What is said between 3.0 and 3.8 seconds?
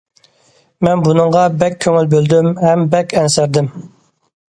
ئەنسىرىدىم.